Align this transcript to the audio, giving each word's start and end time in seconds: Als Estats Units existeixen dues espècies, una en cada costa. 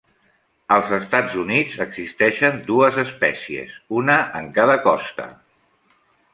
Als 0.77 0.93
Estats 0.97 1.35
Units 1.41 1.75
existeixen 1.85 2.59
dues 2.71 2.99
espècies, 3.03 3.77
una 4.01 4.19
en 4.41 4.51
cada 4.59 4.81
costa. 4.91 5.33